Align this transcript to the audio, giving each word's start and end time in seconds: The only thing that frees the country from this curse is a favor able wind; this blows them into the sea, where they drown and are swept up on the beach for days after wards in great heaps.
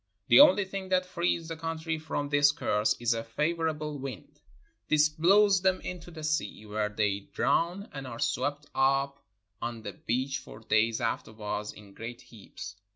The 0.29 0.39
only 0.39 0.65
thing 0.65 0.89
that 0.89 1.05
frees 1.05 1.47
the 1.47 1.55
country 1.55 1.99
from 1.99 2.27
this 2.29 2.51
curse 2.51 2.95
is 2.99 3.13
a 3.13 3.23
favor 3.23 3.69
able 3.69 3.99
wind; 3.99 4.39
this 4.87 5.09
blows 5.09 5.61
them 5.61 5.79
into 5.81 6.09
the 6.09 6.23
sea, 6.23 6.65
where 6.65 6.89
they 6.89 7.19
drown 7.19 7.87
and 7.93 8.07
are 8.07 8.17
swept 8.17 8.65
up 8.73 9.23
on 9.61 9.83
the 9.83 9.93
beach 9.93 10.39
for 10.39 10.59
days 10.59 11.01
after 11.01 11.31
wards 11.31 11.71
in 11.73 11.93
great 11.93 12.21
heaps. 12.21 12.75